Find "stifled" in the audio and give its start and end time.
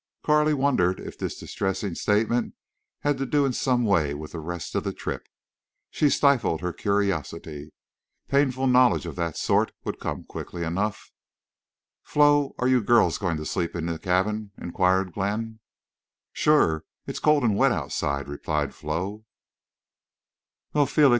6.09-6.61